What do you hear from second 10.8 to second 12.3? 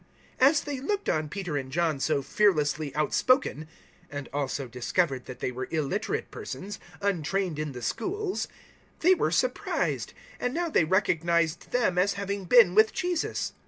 recognized them as